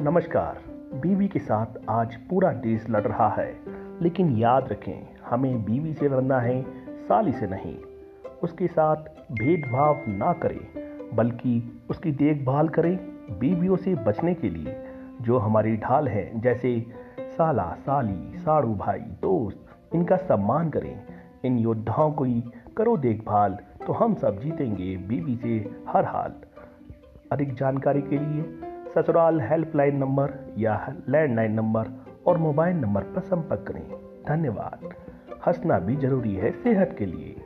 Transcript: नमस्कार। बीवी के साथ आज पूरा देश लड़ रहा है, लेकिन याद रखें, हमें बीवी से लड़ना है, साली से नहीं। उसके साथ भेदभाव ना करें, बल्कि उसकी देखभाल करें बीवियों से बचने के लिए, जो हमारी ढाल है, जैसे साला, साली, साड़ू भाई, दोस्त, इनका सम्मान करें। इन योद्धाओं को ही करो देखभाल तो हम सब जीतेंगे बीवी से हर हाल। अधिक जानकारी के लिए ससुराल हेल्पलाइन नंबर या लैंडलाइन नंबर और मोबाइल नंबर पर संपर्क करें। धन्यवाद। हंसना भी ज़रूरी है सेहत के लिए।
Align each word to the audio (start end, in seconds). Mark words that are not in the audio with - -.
नमस्कार। 0.00 0.58
बीवी 0.94 1.28
के 1.28 1.38
साथ 1.38 1.66
आज 1.88 2.14
पूरा 2.16 2.52
देश 2.52 2.84
लड़ 2.90 3.02
रहा 3.02 3.28
है, 3.28 3.56
लेकिन 4.02 4.36
याद 4.36 4.68
रखें, 4.68 5.08
हमें 5.26 5.64
बीवी 5.64 5.94
से 5.94 6.08
लड़ना 6.08 6.38
है, 6.40 6.62
साली 6.98 7.32
से 7.32 7.46
नहीं। 7.46 7.76
उसके 8.42 8.66
साथ 8.66 8.96
भेदभाव 9.32 10.02
ना 10.08 10.32
करें, 10.32 10.60
बल्कि 11.16 11.82
उसकी 11.90 12.12
देखभाल 12.12 12.68
करें 12.68 12.96
बीवियों 13.38 13.76
से 13.76 13.94
बचने 13.94 14.34
के 14.34 14.48
लिए, 14.48 14.76
जो 15.20 15.38
हमारी 15.38 15.76
ढाल 15.76 16.08
है, 16.08 16.40
जैसे 16.40 16.86
साला, 17.20 17.74
साली, 17.80 18.38
साड़ू 18.38 18.74
भाई, 18.74 19.00
दोस्त, 19.00 19.66
इनका 19.94 20.16
सम्मान 20.16 20.70
करें। 20.70 21.02
इन 21.44 21.58
योद्धाओं 21.58 22.12
को 22.12 22.24
ही 22.24 22.42
करो 22.76 22.96
देखभाल 22.96 23.58
तो 23.86 23.92
हम 23.92 24.14
सब 24.14 24.40
जीतेंगे 24.40 24.96
बीवी 24.96 25.36
से 25.36 25.70
हर 25.88 26.04
हाल। 26.04 26.34
अधिक 27.32 27.54
जानकारी 27.54 28.02
के 28.02 28.18
लिए 28.18 28.67
ससुराल 28.98 29.40
हेल्पलाइन 29.40 29.96
नंबर 29.96 30.54
या 30.58 30.94
लैंडलाइन 31.08 31.52
नंबर 31.52 32.06
और 32.26 32.38
मोबाइल 32.38 32.76
नंबर 32.76 33.02
पर 33.02 33.20
संपर्क 33.20 33.60
करें। 33.68 33.90
धन्यवाद। 34.28 34.94
हंसना 35.46 35.78
भी 35.78 35.96
ज़रूरी 35.96 36.34
है 36.34 36.50
सेहत 36.50 36.96
के 36.98 37.06
लिए। 37.06 37.36